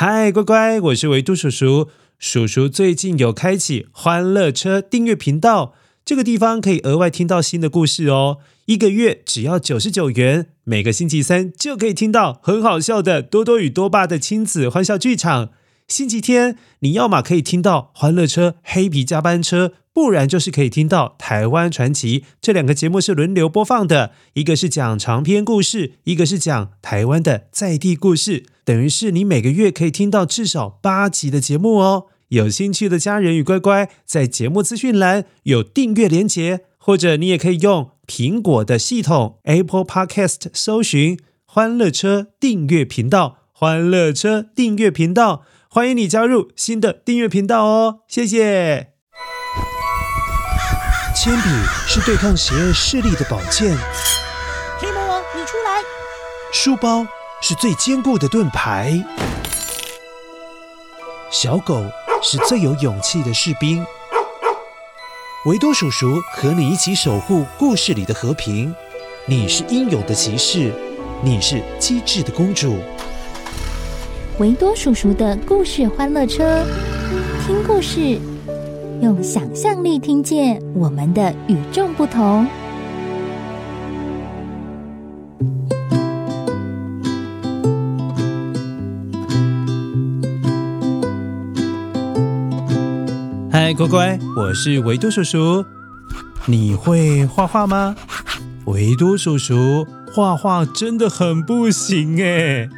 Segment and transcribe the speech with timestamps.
[0.00, 1.88] 嗨，乖乖，我是维度叔叔。
[2.20, 5.74] 叔叔最近有开启欢乐车订阅频道，
[6.04, 8.38] 这个地方可以额外听到新的故事哦。
[8.66, 15.50] 一个月只要九十九元，每个星期三就可以听到很好笑的多多与多爸的亲子欢笑剧场。
[15.88, 22.24] 星期天，你要么可以听到欢乐车黑皮加班车，不然就是可以听到台湾传奇。
[22.42, 28.44] 这两个节目是轮流播放的，一个是讲长篇故事，一个是讲台湾的在地故事。
[28.66, 32.08] 等于是你每个月可以听到至少八集的节目哦。
[32.28, 45.44] 有兴趣的家人与乖乖，在节目资讯栏有订阅连结，或者你也可以用苹果的系统 Apple Podcast 搜寻“欢乐车订阅频道”，“欢乐车订阅频道”。
[45.70, 48.94] 欢迎你加入新的订阅频道哦，谢谢。
[51.14, 51.48] 铅笔
[51.86, 53.76] 是对抗邪恶势力的宝剑，
[54.78, 55.82] 黑魔王，你出来！
[56.50, 57.06] 书包
[57.42, 59.04] 是最坚固的盾牌，
[61.30, 61.84] 小狗
[62.22, 63.84] 是最有勇气的士兵。
[65.44, 68.74] 维多叔叔和你一起守护故事里的和平。
[69.26, 70.72] 你是英勇的骑士，
[71.22, 72.82] 你是机智的公主。
[74.38, 76.64] 维多叔叔的故事欢乐车，
[77.44, 78.16] 听故事，
[79.02, 82.46] 用想象力听见我们的与众不同。
[93.50, 95.64] 嗨，乖乖，我是维多叔叔。
[96.46, 97.96] 你会画画吗？
[98.66, 102.68] 维多叔叔画画真的很不行哎。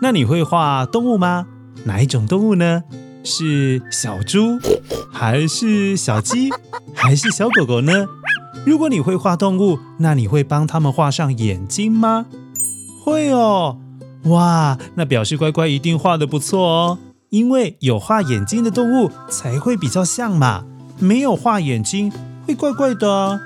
[0.00, 1.46] 那你会画动物吗？
[1.84, 2.82] 哪一种动物呢？
[3.24, 4.58] 是小猪，
[5.12, 6.50] 还是小鸡，
[6.94, 8.06] 还是小狗狗呢？
[8.64, 12.26] 如果你会画动物，那你会帮他们画上眼睛吗？
[13.04, 13.78] 会哦，
[14.24, 16.98] 哇，那表示乖乖一定画得不错哦，
[17.30, 20.64] 因为有画眼睛的动物才会比较像嘛，
[20.98, 22.12] 没有画眼睛
[22.46, 23.40] 会怪怪的。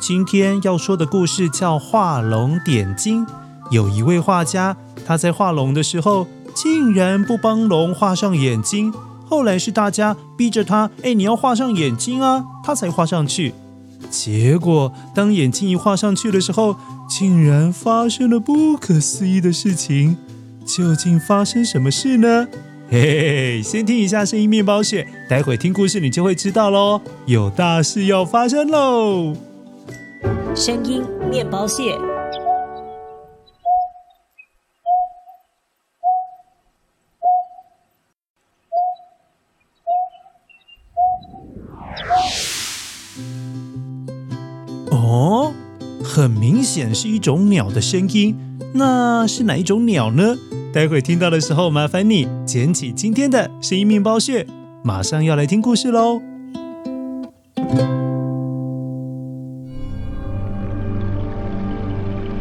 [0.00, 3.26] 今天要说的故事叫《画龙点睛》，
[3.70, 4.76] 有一位画家。
[5.06, 8.92] 他在画龙的时候，竟然不帮龙画上眼睛。
[9.26, 13.54] 后来是大家逼着他，哎，你要画上眼睛啊，他才画上去。
[14.10, 16.76] 结果当眼睛一画上去的时候，
[17.08, 20.16] 竟然发生了不可思议的事情。
[20.66, 22.46] 究竟发生什么事呢？
[22.90, 23.20] 嘿嘿
[23.58, 27.00] 嘿，先听一下声音面包屑，待会听故事你就会知道喽。
[27.26, 29.34] 有大事要发生喽！
[30.54, 32.09] 声音面包屑。
[45.10, 45.52] 哦，
[46.04, 48.36] 很明显是一种鸟的声音，
[48.74, 50.36] 那是哪一种鸟呢？
[50.72, 54.46] 待会听到的时候，麻烦你捡起今天的声音面包屑，
[54.84, 56.22] 马上要来听故事喽。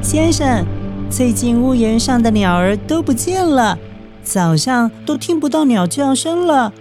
[0.03, 0.63] 先生，
[1.09, 3.79] 最近屋檐上的鸟儿都不见了，
[4.21, 6.71] 早上都听不到鸟叫声了。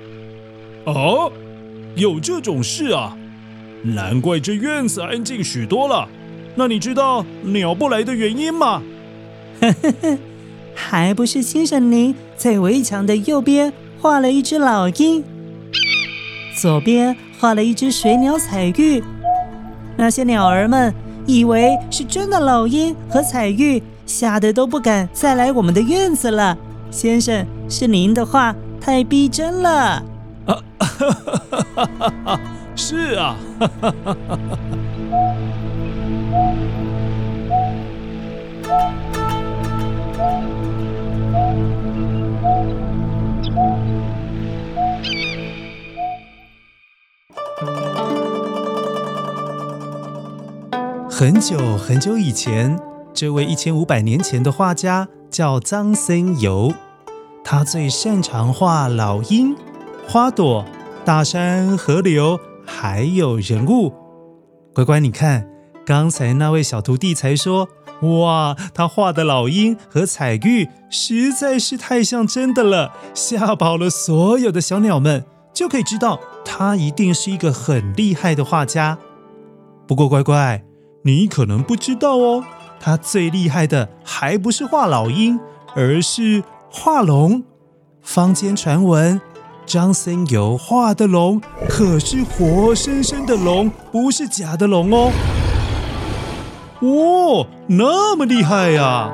[0.84, 1.32] 哦，
[1.97, 3.16] 有这种事啊？
[3.82, 6.08] 难怪这院子安静许多了。
[6.54, 8.82] 那你知道鸟不来的原因吗？
[9.60, 10.18] 呵呵呵，
[10.74, 15.22] 还不是先生您在围墙的右边画了一只老鹰，
[16.60, 19.02] 左边画了一只水鸟彩玉。
[19.96, 20.94] 那些鸟儿们
[21.26, 26.56] 以为是真的老鹰和彩玉，吓得都不敢再来我们的院子了。
[26.90, 30.02] 先生，是您的话太逼真了。
[30.46, 32.40] 啊，哈哈哈哈哈
[32.80, 33.68] 是啊哈。
[33.82, 34.16] 是啊，
[51.10, 52.78] 很久很久以前，
[53.12, 56.72] 这位一千五百年前的画家叫张僧繇，
[57.42, 59.56] 他最擅长画老鹰、
[60.06, 60.64] 花朵、
[61.04, 62.38] 大山、河流。
[62.80, 63.92] 还有人物，
[64.72, 65.50] 乖乖，你看，
[65.84, 67.69] 刚才那位小徒弟才说，
[68.02, 78.96] 哇，他画的老鹰和彩玉实在是太像真的了，吓跑了所有的小鸟们，就可以知道他一定是一个很厉害的画家。
[79.88, 80.62] 不过，乖乖，
[81.02, 82.44] 你可能不知道哦，
[82.78, 85.40] 他最厉害的还不是画老鹰，
[85.74, 87.42] 而是画龙。
[88.00, 89.20] 坊间传闻。
[89.69, 91.38] 张森油画的龙
[91.69, 95.12] 可是活生生的龙，不是假的龙哦。
[96.81, 99.12] 哦，那么厉害呀！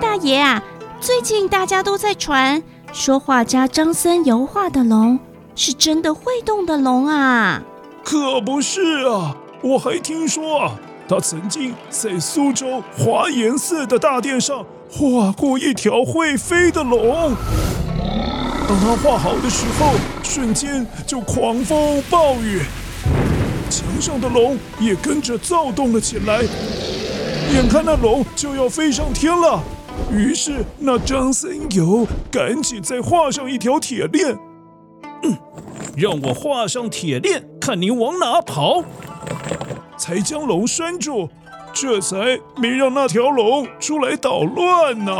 [0.00, 0.62] 大爷啊，
[1.00, 2.62] 最近大家都在传
[2.92, 5.18] 说画家张森油画的龙
[5.56, 7.60] 是真的会动的龙啊！
[8.04, 10.72] 可不是啊，我还听说啊，
[11.08, 17.34] 他曾经在苏州华严寺的大殿上画过一条会飞的龙。
[18.68, 22.60] 当他画好的时候，瞬间就狂风暴雨，
[23.70, 26.42] 墙上的龙也跟着躁动了起来。
[27.54, 29.62] 眼看那龙就要飞上天了，
[30.12, 34.38] 于是那张森友赶紧再画上一条铁链。
[35.22, 35.36] 嗯，
[35.96, 38.84] 让我画上铁链，看你往哪跑！
[39.96, 41.30] 才将龙拴住，
[41.72, 45.12] 这才没让那条龙出来捣乱呢。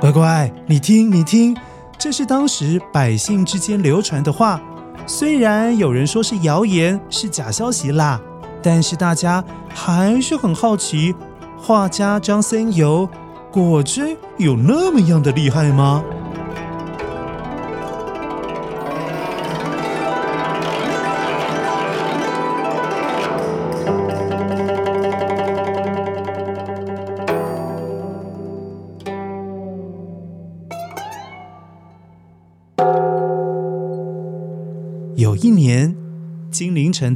[0.00, 1.56] 乖乖，你听，你听。
[1.98, 4.60] 这是当时百姓之间流传的话，
[5.06, 8.20] 虽然有人说是谣言，是假消息啦，
[8.62, 9.44] 但是大家
[9.74, 11.14] 还是很好奇，
[11.60, 13.08] 画家张僧繇
[13.50, 16.02] 果真有那么样的厉害吗？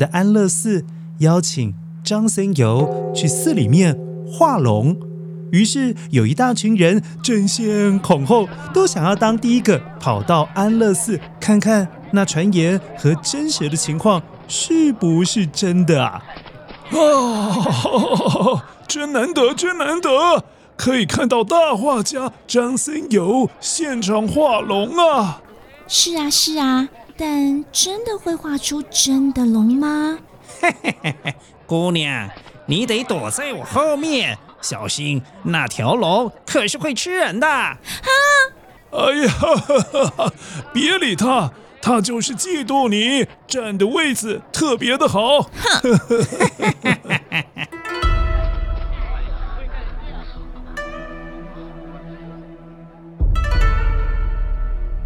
[0.03, 0.85] 的安乐寺
[1.19, 1.73] 邀请
[2.03, 3.97] 张僧繇去寺里面
[4.27, 4.97] 画龙，
[5.53, 16.21] 于是有一大群人争先恐后，都想要当第一个跑到安乐寺看看那传言和真实的情况是不是真的啊！
[16.91, 20.45] 啊，真难得，真难得，
[20.77, 25.41] 可以看到大画家张僧繇现场画龙啊！
[25.87, 26.89] 是啊，是啊。
[27.17, 30.19] 但真的会画出真的龙吗？
[30.61, 31.35] 嘿嘿嘿嘿，
[31.67, 32.29] 姑娘，
[32.67, 37.47] 你得躲在我后面，小心那条龙可是会吃人的。
[37.49, 37.79] 啊！
[38.91, 40.33] 哎呀，哈哈哈，
[40.73, 45.43] 别理他，他就是嫉妒你站的位置特别的好。
[45.43, 45.51] 哼！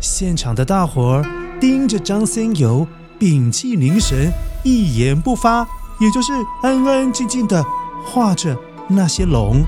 [0.01, 1.46] 现场的大伙儿。
[1.61, 2.87] 盯着张僧繇，
[3.19, 4.31] 屏气凝神，
[4.63, 5.67] 一言不发，
[6.01, 6.33] 也就是
[6.63, 7.65] 安安静静的
[8.05, 8.57] 画着
[8.89, 9.65] 那些龙。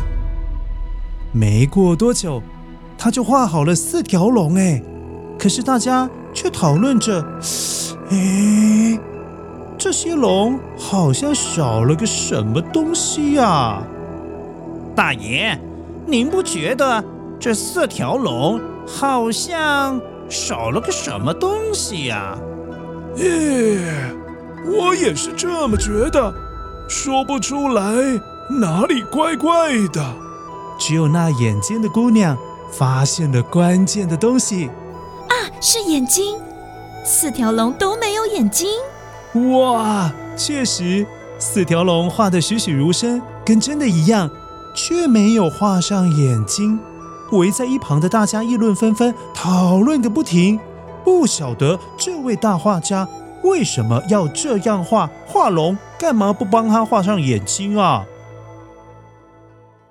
[1.32, 2.43] 没过多久，
[2.96, 4.55] 他就画好了四条龙。
[4.56, 4.82] 哎，
[5.38, 7.25] 可是大家却讨论着：
[8.11, 8.99] 哎，
[9.79, 13.82] 这些龙好像少了个什么东西呀？
[14.94, 15.58] 大爷，
[16.06, 17.02] 您不觉得
[17.38, 20.00] 这四条龙好像……
[20.28, 22.36] 少了个什么东西呀？
[23.16, 23.78] 咦，
[24.66, 26.32] 我也是这么觉得，
[26.88, 27.82] 说不出来
[28.48, 30.04] 哪里怪怪的。
[30.78, 32.36] 只有那眼尖的姑娘
[32.70, 34.69] 发现了关键的东西。
[35.28, 36.38] 啊，是眼睛！
[37.04, 38.69] 四条龙都没有眼睛。
[39.52, 41.06] 哇，确实，
[41.38, 44.30] 四条龙画的栩栩如生，跟真的一样，
[44.75, 46.78] 却没有画上眼睛。
[47.32, 50.58] 围在一旁的大家议论纷纷，讨论个不停。
[51.04, 53.08] 不晓得这位大画家
[53.42, 55.76] 为什么要这样画画龙？
[55.98, 58.06] 干嘛不帮他画上眼睛啊？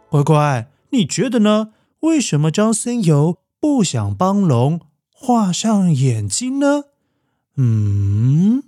[0.10, 1.70] 乖乖，你觉得呢？
[2.01, 6.84] 为什么张僧繇不想帮龙画上眼睛呢？
[7.56, 8.63] 嗯，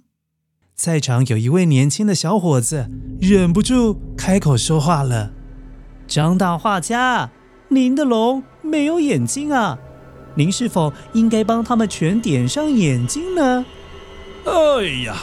[0.75, 2.89] 在场有一位年轻的小伙子
[3.21, 5.31] 忍不住开口说话了
[6.07, 7.29] ：“张大画家。”
[7.71, 9.77] 您的龙没有眼睛啊，
[10.35, 13.65] 您是否应该帮他们全点上眼睛呢？
[14.45, 15.15] 哎呀，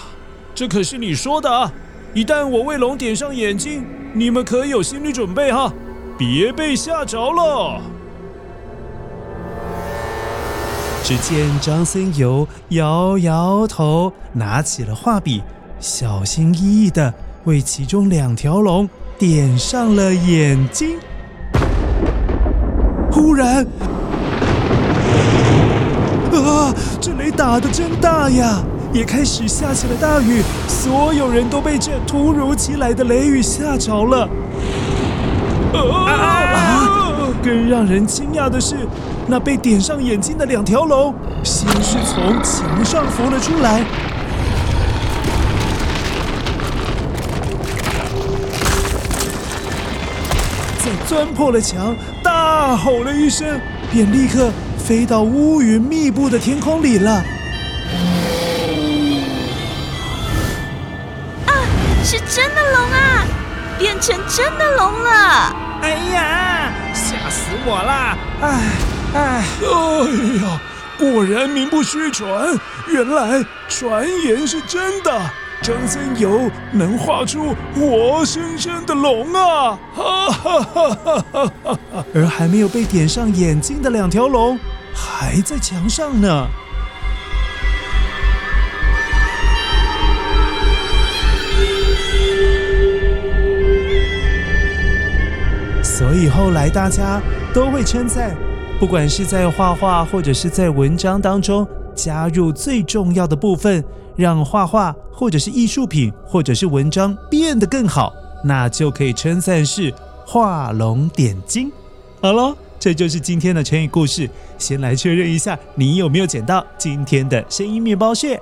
[0.55, 1.73] 这可是你说的啊！
[2.13, 5.73] 一旦我为龙点上眼睛，你们可有心理准备哈，
[6.19, 7.81] 别被吓着了。
[11.03, 15.43] 只见张森游摇摇头，拿起了画笔，
[15.79, 17.13] 小心翼翼的
[17.45, 18.89] 为其中两条龙
[19.19, 20.99] 点上了眼睛。
[23.17, 23.67] 突然，
[26.35, 26.75] 啊！
[27.01, 28.63] 这雷打得真大呀！
[28.93, 34.29] 也开始下起了大雨，所有人都被这突如其来的雷雨吓着了。
[35.73, 38.77] 啊更让人惊讶的是，
[39.27, 43.83] 那被点上眼睛的两条龙，先是从墙上浮了出来。
[51.07, 53.61] 钻破了墙，大吼了一声，
[53.93, 57.13] 便立刻飞到乌云密布的天空里了。
[61.47, 61.53] 啊
[62.03, 63.25] 是真的龙啊，
[63.79, 65.57] 变成真的龙了！
[65.83, 68.19] 哎呀，吓死我了！
[68.43, 68.61] 哎
[69.15, 70.61] 哎，哎呀，
[70.99, 72.59] 果然名不虚传，
[72.89, 75.21] 原来传言是真的。
[75.63, 79.79] 张僧繇能画出活生生的龙啊！
[79.95, 82.05] 哈哈哈哈哈哈！
[82.15, 84.59] 而还没有被点上眼睛的两条龙，
[84.95, 86.47] 还在墙上呢。
[95.83, 97.21] 所以后来大家
[97.55, 98.37] 都会称赞，
[98.79, 103.83] 不管是在画画或者是在文章当中加入最重要的部分，
[104.15, 108.13] 让画画或者是艺术品或者是文章变得更好，
[108.45, 109.93] 那就可以称赞是
[110.25, 111.73] 画龙点睛。
[112.21, 114.29] 好了，这就是今天的成语故事。
[114.59, 118.41] 先来确认一下，你有没有捡到今天的声音面包屑？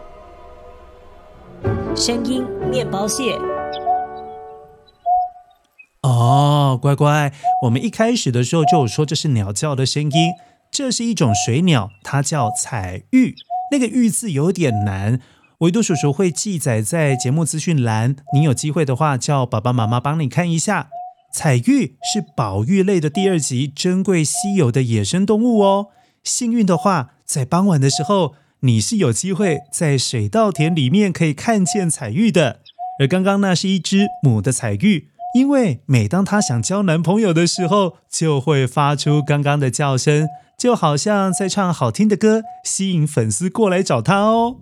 [1.96, 3.38] 声音面包屑。
[6.02, 7.32] 哦，乖乖，
[7.62, 10.32] 我们一开始的时候就有说这是鸟叫的声音，
[10.74, 13.36] 这是一种水鸟，它叫彩玉。
[13.70, 15.20] 那个“玉”字有点难，
[15.58, 20.88] 维多叔叔会记载在节目资讯栏，你有机会的话叫爸爸妈妈帮你看一下。
[21.32, 25.90] 彩玉是宝玉类的第二级珍贵稀有的野生动物哦。
[26.24, 32.58] 幸运的话，在傍晚的时候，你是有机会在水稻田里面可以看见彩玉的。
[32.98, 35.10] 而刚刚那是一只母的彩玉。
[35.36, 44.56] 因为每当她想交男朋友的时候，就会发出刚刚的叫声，就好像在唱好听的歌，吸引粉丝过来找他哦。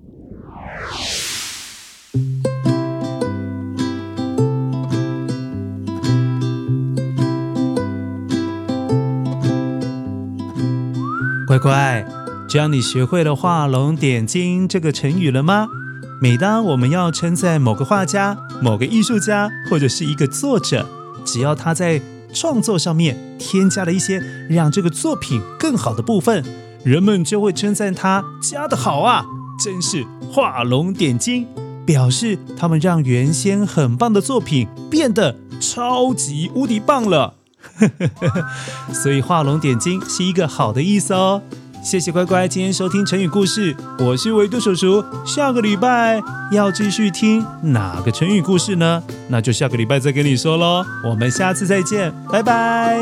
[11.46, 12.04] 乖乖，
[12.48, 15.68] 这样你学会了“画龙点睛”这个成语了吗？
[16.20, 20.88] 每当我们要称赞某个画家、某个艺术家或者是一个作者，
[21.26, 22.00] 只要他在
[22.32, 26.44] 创作上面添加了一些让这个作品更好的部分，
[26.84, 29.24] 人们就会称赞他加的好啊，
[29.62, 31.46] 真是画龙点睛，
[31.84, 37.34] 表示他们让原先很棒的作品变得超级无敌棒了。
[38.92, 41.42] 所以画龙点睛是一个好的意思哦。
[41.82, 45.04] 谢谢乖乖，今天收听成语故事，我是维度叔叔。
[45.26, 46.22] 下个礼拜
[46.52, 49.02] 要继续听哪个成语故事呢？
[49.28, 50.84] 那就下个礼拜再跟你说喽。
[51.04, 53.00] 我们下次再见，拜拜。